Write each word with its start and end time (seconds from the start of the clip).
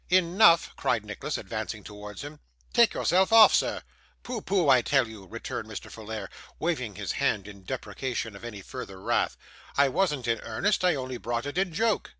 'Enough!' 0.09 0.75
cried 0.75 1.05
Nicholas, 1.05 1.37
advancing 1.37 1.83
towards 1.83 2.23
him. 2.23 2.39
'Take 2.73 2.95
yourself 2.95 3.31
off, 3.31 3.53
sir.' 3.53 3.83
'Pooh! 4.23 4.41
pooh! 4.41 4.67
I 4.67 4.81
tell 4.81 5.07
you,' 5.07 5.27
returned 5.27 5.69
Mr. 5.69 5.91
Folair, 5.91 6.27
waving 6.57 6.95
his 6.95 7.11
hand 7.11 7.47
in 7.47 7.61
deprecation 7.63 8.35
of 8.35 8.43
any 8.43 8.63
further 8.63 8.99
wrath; 8.99 9.37
'I 9.77 9.89
wasn't 9.89 10.27
in 10.27 10.39
earnest. 10.41 10.83
I 10.83 10.95
only 10.95 11.17
brought 11.17 11.45
it 11.45 11.55
in 11.59 11.71
joke. 11.71 12.09